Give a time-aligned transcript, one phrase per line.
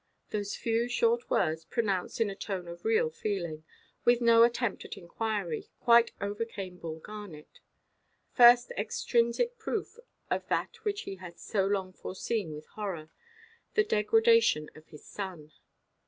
[0.31, 3.63] Those few short words, pronounced in a tone of real feeling,
[4.03, 7.59] with no attempt at inquiry, quite overcame Bull Garnet.
[8.33, 9.99] First extrinsic proof
[10.31, 15.51] of that which he had so long foreseen with horror—the degradation of his son.